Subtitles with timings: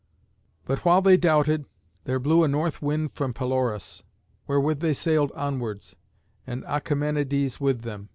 [0.65, 1.65] But while they doubted,
[2.05, 4.01] there blew a north wind from Pelorus,
[4.47, 5.95] wherewith they sailed onwards,
[6.47, 8.09] and Achæmenides with them.